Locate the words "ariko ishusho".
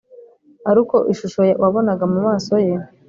0.71-1.41